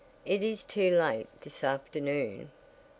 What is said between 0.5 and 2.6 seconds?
too late this afternoon."